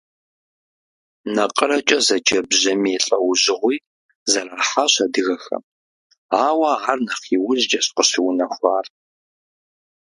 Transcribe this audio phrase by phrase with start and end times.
[1.35, 3.77] НакъырэкӀэ зэджэ бжьамий лӀэужьыгъуи
[4.31, 5.63] зэрахьащ адыгэхэм,
[6.45, 8.85] ауэ ар нэхъ иужьыӀуэкӀэщ къыщыунэхуар.